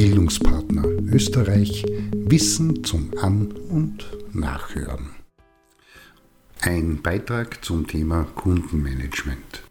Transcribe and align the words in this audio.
Bildungspartner 0.00 0.86
Österreich 1.12 1.84
Wissen 2.14 2.84
zum 2.84 3.10
An- 3.20 3.52
und 3.68 4.06
Nachhören. 4.32 5.10
Ein 6.62 7.02
Beitrag 7.02 7.62
zum 7.62 7.86
Thema 7.86 8.24
Kundenmanagement. 8.34 9.62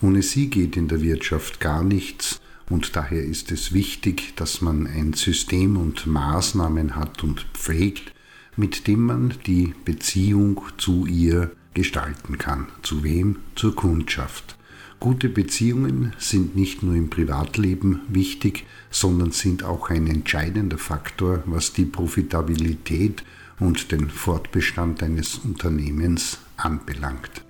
Ohne 0.00 0.22
sie 0.22 0.48
geht 0.48 0.78
in 0.78 0.88
der 0.88 1.02
Wirtschaft 1.02 1.60
gar 1.60 1.82
nichts 1.82 2.40
und 2.70 2.96
daher 2.96 3.22
ist 3.22 3.52
es 3.52 3.74
wichtig, 3.74 4.32
dass 4.36 4.62
man 4.62 4.86
ein 4.86 5.12
System 5.12 5.76
und 5.76 6.06
Maßnahmen 6.06 6.96
hat 6.96 7.22
und 7.22 7.46
pflegt, 7.52 8.14
mit 8.56 8.86
dem 8.86 9.02
man 9.04 9.34
die 9.46 9.74
Beziehung 9.84 10.62
zu 10.78 11.04
ihr 11.04 11.50
gestalten 11.74 12.38
kann. 12.38 12.68
Zu 12.80 13.04
wem? 13.04 13.40
Zur 13.54 13.76
Kundschaft. 13.76 14.57
Gute 15.00 15.28
Beziehungen 15.28 16.12
sind 16.18 16.56
nicht 16.56 16.82
nur 16.82 16.94
im 16.96 17.08
Privatleben 17.08 18.00
wichtig, 18.08 18.66
sondern 18.90 19.30
sind 19.30 19.62
auch 19.62 19.90
ein 19.90 20.08
entscheidender 20.08 20.78
Faktor, 20.78 21.44
was 21.46 21.72
die 21.72 21.84
Profitabilität 21.84 23.22
und 23.60 23.92
den 23.92 24.10
Fortbestand 24.10 25.02
eines 25.04 25.36
Unternehmens 25.38 26.38
anbelangt. 26.56 27.44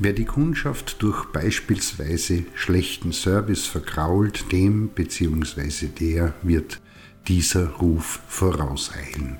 Wer 0.00 0.12
die 0.12 0.24
Kundschaft 0.24 1.02
durch 1.02 1.26
beispielsweise 1.26 2.44
schlechten 2.54 3.12
Service 3.12 3.66
verkrault, 3.66 4.50
dem 4.50 4.88
bzw. 4.88 5.86
der 5.86 6.34
wird 6.42 6.80
dieser 7.28 7.68
Ruf 7.68 8.20
vorauseilen. 8.26 9.38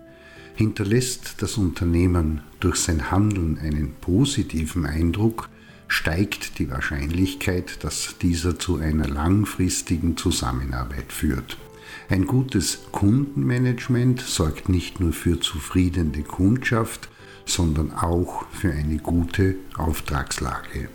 Hinterlässt 0.54 1.36
das 1.38 1.56
Unternehmen 1.56 2.42
durch 2.60 2.76
sein 2.76 3.10
Handeln 3.10 3.58
einen 3.58 3.94
positiven 4.00 4.84
Eindruck, 4.84 5.48
steigt 5.90 6.60
die 6.60 6.70
Wahrscheinlichkeit, 6.70 7.82
dass 7.82 8.16
dieser 8.22 8.58
zu 8.58 8.76
einer 8.76 9.08
langfristigen 9.08 10.16
Zusammenarbeit 10.16 11.12
führt. 11.12 11.58
Ein 12.08 12.26
gutes 12.26 12.82
Kundenmanagement 12.92 14.20
sorgt 14.20 14.68
nicht 14.68 15.00
nur 15.00 15.12
für 15.12 15.40
zufriedene 15.40 16.22
Kundschaft, 16.22 17.08
sondern 17.44 17.92
auch 17.92 18.46
für 18.52 18.72
eine 18.72 18.98
gute 18.98 19.56
Auftragslage. 19.76 20.88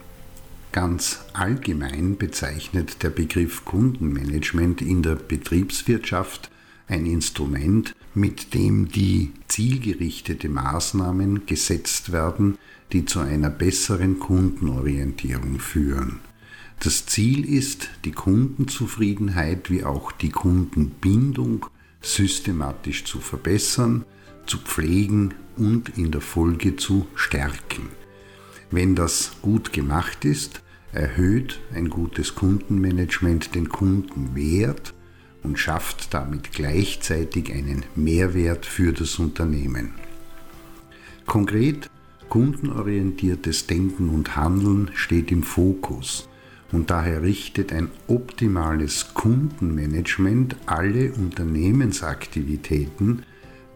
Ganz 0.71 1.25
allgemein 1.33 2.17
bezeichnet 2.17 3.03
der 3.03 3.09
Begriff 3.09 3.65
Kundenmanagement 3.65 4.81
in 4.81 5.03
der 5.03 5.15
Betriebswirtschaft 5.15 6.49
ein 6.87 7.05
Instrument, 7.05 7.93
mit 8.15 8.53
dem 8.53 8.87
die 8.87 9.31
zielgerichtete 9.47 10.49
Maßnahmen 10.49 11.45
gesetzt 11.45 12.11
werden, 12.11 12.57
die 12.91 13.05
zu 13.05 13.19
einer 13.19 13.49
besseren 13.49 14.19
Kundenorientierung 14.19 15.59
führen. 15.59 16.19
Das 16.79 17.05
Ziel 17.05 17.45
ist, 17.45 17.89
die 18.03 18.11
Kundenzufriedenheit 18.11 19.69
wie 19.69 19.83
auch 19.83 20.11
die 20.11 20.29
Kundenbindung 20.29 21.65
systematisch 22.01 23.05
zu 23.05 23.19
verbessern, 23.19 24.05
zu 24.45 24.59
pflegen 24.59 25.33
und 25.57 25.97
in 25.97 26.11
der 26.11 26.21
Folge 26.21 26.75
zu 26.75 27.07
stärken. 27.15 27.89
Wenn 28.71 28.95
das 28.95 29.31
gut 29.41 29.73
gemacht 29.73 30.25
ist, 30.25 30.61
erhöht 30.91 31.59
ein 31.73 31.89
gutes 31.89 32.35
Kundenmanagement 32.35 33.55
den 33.55 33.69
Kundenwert 33.69 34.94
und 35.45 35.57
schafft 35.59 36.13
damit 36.13 36.51
gleichzeitig 36.51 37.53
einen 37.53 37.83
Mehrwert 37.95 38.65
für 38.65 38.91
das 38.91 39.17
Unternehmen. 39.19 39.93
Konkret, 41.25 41.89
kundenorientiertes 42.29 43.67
Denken 43.67 44.09
und 44.09 44.35
Handeln 44.35 44.89
steht 44.95 45.31
im 45.31 45.43
Fokus 45.43 46.27
und 46.71 46.89
daher 46.89 47.21
richtet 47.21 47.71
ein 47.71 47.91
optimales 48.07 49.13
Kundenmanagement 49.13 50.55
alle 50.65 51.11
Unternehmensaktivitäten 51.13 53.23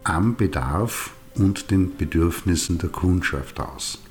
am 0.04 0.36
Bedarf 0.36 1.14
und 1.36 1.70
den 1.72 1.96
Bedürfnissen 1.96 2.80
der 2.80 2.90
Kundschaft 2.90 3.60
aus. 3.60 4.02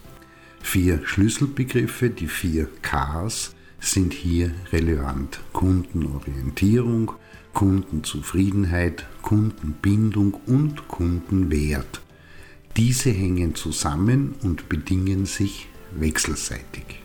Vier 0.62 1.00
Schlüsselbegriffe, 1.04 2.10
die 2.10 2.28
vier 2.28 2.68
Ks, 2.82 3.56
sind 3.80 4.12
hier 4.12 4.52
relevant. 4.72 5.40
Kundenorientierung, 5.52 7.12
Kundenzufriedenheit, 7.58 9.04
Kundenbindung 9.20 10.34
und 10.46 10.86
Kundenwert. 10.86 12.02
Diese 12.76 13.10
hängen 13.10 13.56
zusammen 13.56 14.36
und 14.44 14.68
bedingen 14.68 15.26
sich 15.26 15.66
wechselseitig. 15.90 17.02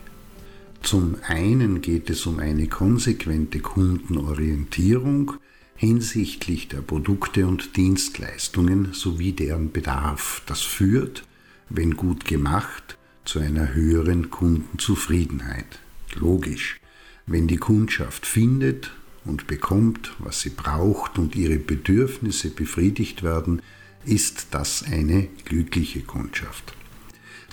Zum 0.80 1.16
einen 1.26 1.80
geht 1.80 2.08
es 2.08 2.24
um 2.26 2.38
eine 2.38 2.68
konsequente 2.68 3.58
Kundenorientierung 3.58 5.32
hinsichtlich 5.74 6.68
der 6.68 6.82
Produkte 6.82 7.48
und 7.48 7.76
Dienstleistungen 7.76 8.92
sowie 8.92 9.32
deren 9.32 9.72
Bedarf. 9.72 10.42
Das 10.46 10.60
führt, 10.60 11.24
wenn 11.68 11.96
gut 11.96 12.26
gemacht, 12.26 12.96
zu 13.24 13.40
einer 13.40 13.74
höheren 13.74 14.30
Kundenzufriedenheit. 14.30 15.80
Logisch, 16.14 16.78
wenn 17.26 17.48
die 17.48 17.56
Kundschaft 17.56 18.24
findet 18.24 18.92
und 19.24 19.46
bekommt, 19.46 20.14
was 20.18 20.40
sie 20.40 20.50
braucht 20.50 21.18
und 21.18 21.34
ihre 21.36 21.58
Bedürfnisse 21.58 22.50
befriedigt 22.50 23.22
werden, 23.22 23.62
ist 24.04 24.48
das 24.50 24.82
eine 24.82 25.28
glückliche 25.44 26.02
Kundschaft. 26.02 26.74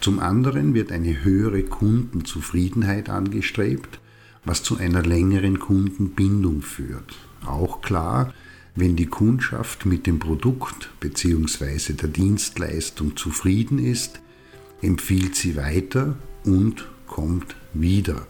Zum 0.02 0.20
anderen 0.20 0.74
wird 0.74 0.92
eine 0.92 1.24
höhere 1.24 1.64
Kundenzufriedenheit 1.64 3.10
angestrebt, 3.10 4.00
was 4.44 4.64
zu 4.64 4.78
einer 4.78 5.04
längeren 5.04 5.60
Kundenbindung 5.60 6.62
führt. 6.62 7.16
Auch 7.46 7.82
klar, 7.82 8.34
wenn 8.76 8.96
die 8.96 9.06
Kundschaft 9.06 9.86
mit 9.86 10.08
dem 10.08 10.20
Produkt 10.20 10.90
bzw. 11.00 11.94
der 11.94 12.10
Dienstleistung 12.10 13.16
zufrieden 13.16 13.80
ist, 13.80 14.22
empfiehlt 14.82 15.36
sie 15.36 15.56
weiter 15.56 16.18
und 16.46 16.88
kommt 17.06 17.56
wieder. 17.74 18.26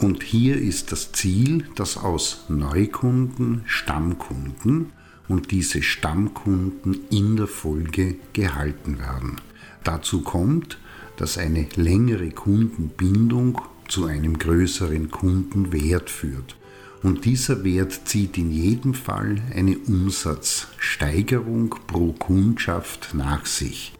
Und 0.00 0.22
hier 0.22 0.56
ist 0.56 0.92
das 0.92 1.12
Ziel, 1.12 1.66
dass 1.74 1.98
aus 1.98 2.44
Neukunden 2.48 3.62
Stammkunden 3.66 4.92
und 5.28 5.50
diese 5.50 5.82
Stammkunden 5.82 7.00
in 7.10 7.36
der 7.36 7.46
Folge 7.46 8.16
gehalten 8.32 8.98
werden. 8.98 9.36
Dazu 9.84 10.22
kommt, 10.22 10.78
dass 11.18 11.36
eine 11.36 11.66
längere 11.76 12.30
Kundenbindung 12.30 13.60
zu 13.88 14.06
einem 14.06 14.38
größeren 14.38 15.10
Kundenwert 15.10 16.08
führt. 16.08 16.56
Und 17.02 17.26
dieser 17.26 17.62
Wert 17.62 18.00
zieht 18.06 18.38
in 18.38 18.50
jedem 18.50 18.94
Fall 18.94 19.42
eine 19.54 19.76
Umsatzsteigerung 19.78 21.74
pro 21.86 22.12
Kundschaft 22.12 23.10
nach 23.12 23.44
sich. 23.44 23.92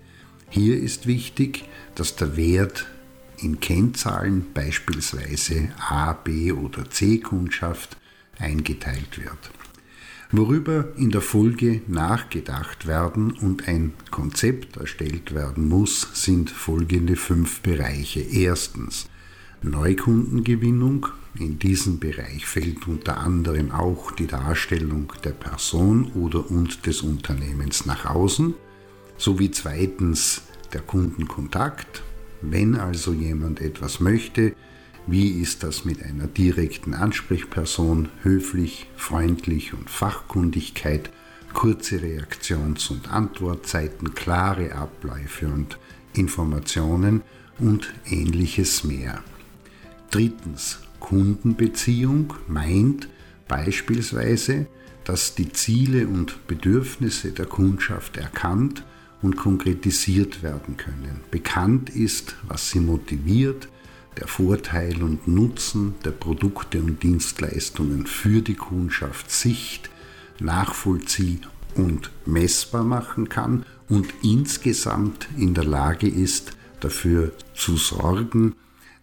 Hier 0.49 0.81
ist 0.81 1.07
wichtig, 1.07 1.65
dass 1.95 2.17
der 2.17 2.39
Wert 2.39 2.87
in 3.43 3.61
Kennzahlen, 3.61 4.47
beispielsweise 4.55 5.71
A, 5.79 6.13
B 6.13 6.53
oder 6.53 6.89
C-Kundschaft, 6.91 7.97
eingeteilt 8.39 9.19
wird. 9.19 9.51
Worüber 10.33 10.97
in 10.97 11.11
der 11.11 11.23
Folge 11.23 11.83
nachgedacht 11.89 12.87
werden 12.87 13.33
und 13.33 13.67
ein 13.67 13.93
Konzept 14.13 14.77
erstellt 14.77 15.35
werden 15.35 15.69
muss, 15.69 16.09
sind 16.15 16.51
folgende 16.51 17.17
fünf 17.17 17.61
Bereiche. 17.63 18.21
Erstens 18.21 19.09
Neukundengewinnung. 19.63 21.09
In 21.39 21.59
diesen 21.59 22.01
Bereich 22.01 22.47
fällt 22.47 22.87
unter 22.87 23.19
anderem 23.19 23.71
auch 23.73 24.13
die 24.13 24.27
Darstellung 24.27 25.13
der 25.25 25.31
Person 25.31 26.13
oder 26.13 26.49
und 26.51 26.87
des 26.87 27.03
Unternehmens 27.03 27.87
nach 27.87 28.05
außen, 28.05 28.55
sowie 29.17 29.51
zweitens 29.51 30.43
der 30.73 30.81
Kundenkontakt. 30.81 32.03
Wenn 32.43 32.75
also 32.75 33.13
jemand 33.13 33.61
etwas 33.61 34.01
möchte, 34.01 34.55
wie 35.07 35.41
ist 35.41 35.63
das 35.63 35.85
mit 35.85 36.03
einer 36.03 36.27
direkten 36.27 36.95
Ansprechperson, 36.95 38.09
höflich, 38.23 38.87
freundlich 38.97 39.75
und 39.75 39.91
Fachkundigkeit, 39.91 41.11
kurze 41.53 41.97
Reaktions- 41.97 42.91
und 42.91 43.11
Antwortzeiten, 43.11 44.15
klare 44.15 44.75
Abläufe 44.75 45.49
und 45.49 45.79
Informationen 46.15 47.23
und 47.59 47.93
ähnliches 48.07 48.85
mehr. 48.85 49.23
Drittens, 50.11 50.81
Kundenbeziehung 50.99 52.35
meint 52.47 53.09
beispielsweise, 53.49 54.67
dass 55.05 55.35
die 55.35 55.53
Ziele 55.53 56.07
und 56.07 56.47
Bedürfnisse 56.47 57.33
der 57.33 57.47
Kundschaft 57.47 58.17
erkannt 58.17 58.85
und 59.23 59.37
konkretisiert 59.37 60.43
werden 60.43 60.77
können. 60.77 61.21
Bekannt 61.31 61.91
ist, 61.91 62.37
was 62.47 62.71
sie 62.71 62.81
motiviert, 62.81 63.69
der 64.19 64.27
Vorteil 64.27 65.03
und 65.03 65.29
Nutzen 65.29 65.95
der 66.05 66.11
Produkte 66.11 66.81
und 66.81 67.03
Dienstleistungen 67.03 68.07
für 68.07 68.43
die 68.43 68.55
Kundschaft 68.55 69.31
sicht, 69.31 69.91
nachvollzieh 70.41 71.41
und 71.75 72.11
messbar 72.27 72.85
machen 72.85 73.29
kann 73.29 73.65
und 73.89 74.09
insgesamt 74.23 75.29
in 75.37 75.55
der 75.55 75.65
Lage 75.65 76.09
ist, 76.09 76.57
dafür 76.81 77.33
zu 77.55 77.77
sorgen, 77.77 78.55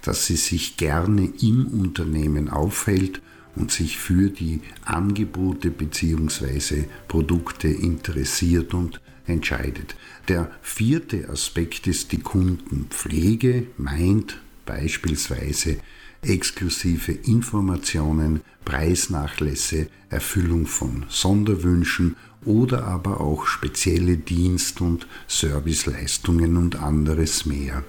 dass 0.02 0.26
sie 0.26 0.36
sich 0.36 0.78
gerne 0.78 1.32
im 1.42 1.68
Unternehmen 1.68 2.50
aufhält 2.50 3.22
und 3.56 3.72
sich 3.72 3.98
für 3.98 4.30
die 4.30 4.62
Angebote 4.86 5.72
bzw. 5.72 6.86
Produkte 7.08 7.68
interessiert 7.68 8.74
und 8.74 9.02
entscheidet. 9.28 9.96
Der 10.28 10.52
vierte 10.62 11.30
Aspekt 11.30 11.88
ist 11.88 12.12
die 12.12 12.20
Kundenpflege, 12.20 13.68
meint 13.78 14.42
beispielsweise 14.66 15.78
exklusive 16.22 17.12
Informationen, 17.12 18.42
Preisnachlässe, 18.66 19.88
Erfüllung 20.10 20.66
von 20.66 21.06
Sonderwünschen 21.10 22.16
oder 22.44 22.86
aber 22.86 23.22
auch 23.22 23.46
spezielle 23.46 24.18
Dienst- 24.18 24.82
und 24.82 25.08
Serviceleistungen 25.28 26.58
und 26.58 26.78
anderes 26.78 27.46
mehr. 27.46 27.84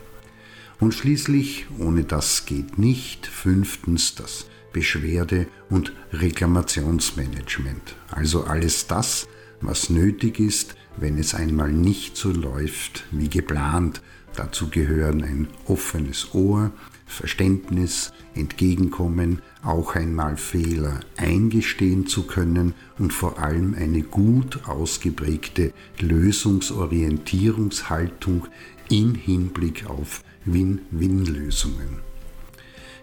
Und 0.80 0.94
schließlich, 0.94 1.66
ohne 1.78 2.04
das 2.04 2.46
geht 2.46 2.78
nicht, 2.78 3.26
fünftens 3.26 4.14
das 4.14 4.46
Beschwerde- 4.72 5.48
und 5.70 5.92
Reklamationsmanagement. 6.12 7.96
Also 8.10 8.44
alles 8.44 8.86
das, 8.86 9.26
was 9.60 9.90
nötig 9.90 10.38
ist, 10.38 10.76
wenn 11.00 11.18
es 11.18 11.34
einmal 11.34 11.72
nicht 11.72 12.16
so 12.16 12.30
läuft 12.30 13.04
wie 13.10 13.28
geplant. 13.28 14.00
Dazu 14.36 14.68
gehören 14.68 15.24
ein 15.24 15.48
offenes 15.66 16.32
Ohr, 16.34 16.70
Verständnis, 17.06 18.12
Entgegenkommen, 18.34 19.40
auch 19.62 19.94
einmal 19.96 20.36
Fehler 20.36 21.00
eingestehen 21.16 22.06
zu 22.06 22.26
können 22.26 22.74
und 22.98 23.12
vor 23.12 23.40
allem 23.40 23.74
eine 23.74 24.02
gut 24.02 24.68
ausgeprägte 24.68 25.72
Lösungsorientierungshaltung 25.98 28.46
in 28.88 29.14
Hinblick 29.14 29.86
auf 29.88 30.22
Win-Win-Lösungen. 30.44 32.08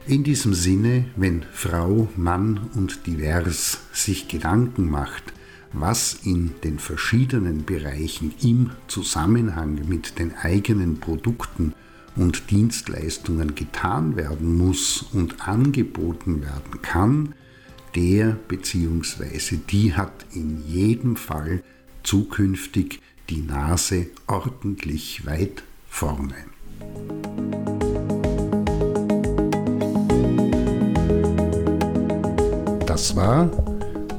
In 0.07 0.23
diesem 0.23 0.53
Sinne, 0.53 1.05
wenn 1.15 1.45
Frau, 1.51 2.07
Mann 2.15 2.69
und 2.75 3.07
divers 3.07 3.79
sich 3.91 4.27
Gedanken 4.27 4.87
macht, 4.89 5.33
was 5.73 6.19
in 6.23 6.51
den 6.63 6.79
verschiedenen 6.79 7.65
Bereichen 7.65 8.33
im 8.41 8.71
Zusammenhang 8.87 9.87
mit 9.87 10.19
den 10.19 10.35
eigenen 10.35 10.99
Produkten 10.99 11.73
und 12.15 12.49
Dienstleistungen 12.49 13.55
getan 13.55 14.15
werden 14.15 14.57
muss 14.57 15.05
und 15.13 15.47
angeboten 15.47 16.41
werden 16.41 16.81
kann, 16.81 17.35
der 17.95 18.37
bzw. 18.47 19.57
die 19.69 19.93
hat 19.93 20.25
in 20.33 20.63
jedem 20.67 21.15
Fall 21.15 21.63
zukünftig 22.03 23.01
die 23.29 23.41
Nase 23.41 24.07
ordentlich 24.27 25.25
weit 25.25 25.63
vorne. 25.89 26.35
Das 32.85 33.15
war 33.15 33.45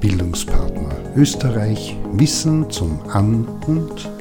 Bildungspartner 0.00 0.66
Österreich 1.17 1.97
Wissen 2.13 2.71
zum 2.71 3.01
An- 3.09 3.49
und 3.67 4.16